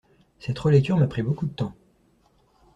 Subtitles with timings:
[0.39, 1.75] Cette relecture m'a pris beaucoup de temps.